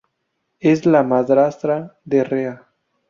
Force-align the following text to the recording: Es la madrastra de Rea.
Es 0.59 0.87
la 0.87 1.03
madrastra 1.03 1.95
de 2.05 2.23
Rea. 2.23 2.67